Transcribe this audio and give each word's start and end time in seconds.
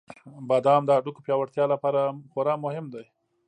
•بادام 0.47 0.81
د 0.85 0.89
هډوکو 0.97 1.23
پیاوړتیا 1.25 1.65
لپاره 1.73 2.01
خورا 2.31 2.55
مهم 2.65 2.85
دی. 2.93 3.05